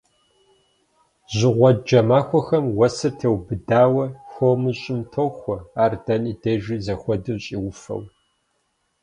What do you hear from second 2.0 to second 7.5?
махуэхэм уэсыр теубыдауэ, хуэму щӏым тохуэ, ар дэнэ дежи зэхуэдэу